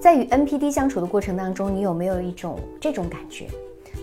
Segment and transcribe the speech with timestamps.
[0.00, 3.48] 在与 NPD 相处的过程当中，你有没有一种这种感觉，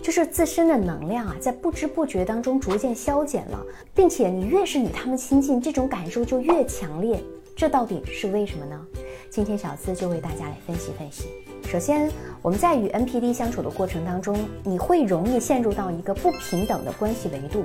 [0.00, 3.60] 就是自身的能量啊，在不知不觉当中逐渐消减了，
[3.96, 7.20] 并且你越是与他们亲近，这种感受就越强烈。
[7.56, 8.80] 这到底是为什么呢？
[9.28, 11.24] 今天小资就为大家来分析分析。
[11.68, 12.08] 首先，
[12.42, 17.64] 我们在与 NPD 相处的过程当中，你会容易陷入到一个不平等的关系维度。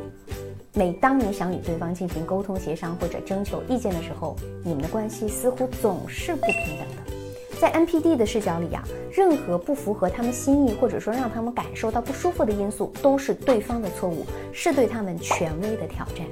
[0.74, 7.03] 每当你想与对方进行沟通、协商或者征求意见的时候，你们的关系似乎总是不平等的。
[7.60, 16.26] 在 NPD 的视角里呀，任何不符合他们心意或者说让他们感受到不舒服的因素，都是对方的错误，是对他们权威的挑战。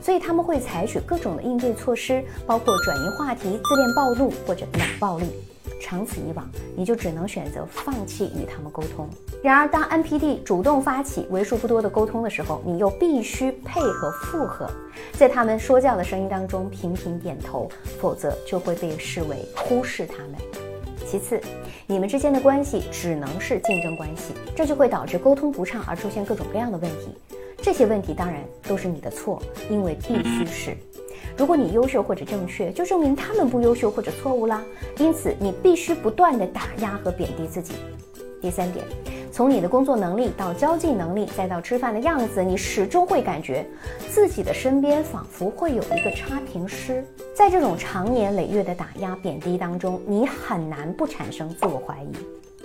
[0.00, 5.26] 所以他们会采取各种的应对措施，包括转移话题、自恋暴怒或者冷暴力。
[5.80, 9.08] 长此以往，你就只能选择放弃与他们沟通。
[9.42, 14.68] 然而，当 NPD 主动发起为数不多的沟通的时候，你又必须配合附和，
[15.12, 20.67] 在他们说教的声音当中频频点头，否则就会被视为忽视他们。
[21.10, 21.40] 其次，
[21.86, 27.08] 你们之间的关系只能是竞争关系，这就会导致沟通不畅而出现各种各样的问题。
[27.62, 30.76] 这些问题当然都是你的错，因为必须是。
[31.34, 34.62] 如果你优秀或者正确，就证明他们不优秀或者错误啦。
[34.98, 37.72] 因此，你必须不断的打压和贬低自己。
[38.42, 38.84] 第三点，
[39.38, 43.64] 从你的工作能力到交际能力，再到吃饭的样子，你始终会感觉
[44.08, 47.04] 自己的身边仿佛会有一个差评师。
[47.36, 52.10] 在这种长年累月的打压贬低当中，你很难不产生自我怀疑。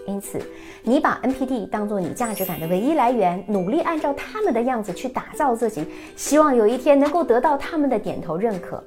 [0.08, 0.42] 因此，
[0.82, 5.86] 你把 NPD 当做你价值感的唯一来源，努力按照他们的样子去打造自己，
[6.16, 8.84] 希望有一天能够得到他们的点头认可。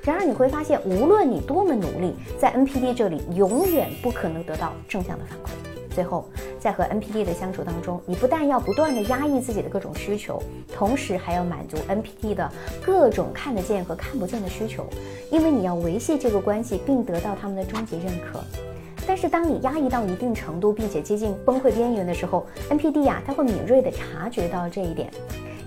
[0.00, 5.75] 然而，你会发现，无论你多么努力，在 NPD 这里永远不可能得到正向的反馈。
[5.96, 6.28] 最后，
[6.60, 10.42] 在和 NPD 的相处当中，你不但要不断的压抑自己的各种需求，
[10.74, 12.52] 同时还要满足 NPD 的
[12.84, 14.84] 各种看得见和看不见的需求，
[15.30, 18.44] 因为你要维系这个关系，并得到他们的终极认可。
[19.06, 25.10] 但是，当你压抑到一定程度，并且接近崩溃边缘的时候，NPD 呀，他会敏锐地察觉到这一点。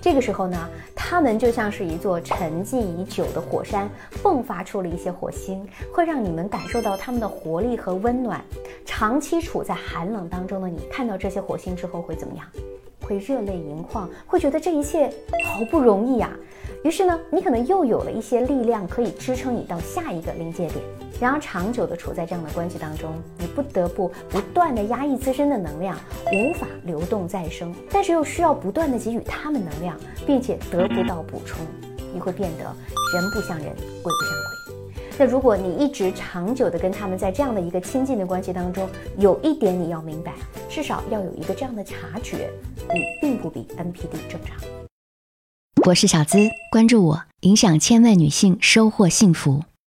[0.02, 0.56] 这个时候呢，
[0.94, 3.90] 他们就像是一座沉寂已久的火山，
[4.22, 8.42] 迸发出了一些火星，会让你们感受到他们的活力和温暖。
[9.00, 12.46] 长期处在寒冷当中的你，看到这些火星之后会怎么样？
[13.00, 15.06] 会热泪盈眶，会觉得这一切
[15.42, 16.30] 好不容易呀。
[16.84, 20.84] 于是呢，你可能又有了一些力量可以支撑你到下一个临界点。
[21.18, 25.96] 然而，长久的处在这样的关系当中，你不得不不断的压抑自身的能量，
[26.26, 31.64] 无法流动再生，但是又需要不断的给予他们能量，并且得不到补充，
[32.12, 34.79] 你会变得人不像人，鬼不像鬼。
[35.20, 38.88] 那如果你一直长久的跟他们在这样的一个亲近的关系当中，
[39.18, 40.32] 有一点你要明白，
[40.66, 42.48] 至少要有一个这样的察觉，
[42.88, 44.56] 你并不比 NPD 正常。
[45.84, 46.38] 我是小资，
[46.72, 49.62] 关注我，影响千万女性，收获幸福。